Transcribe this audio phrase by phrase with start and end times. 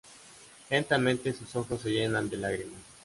[0.71, 2.81] Lentamente sus ojos se llenan de lágrimas.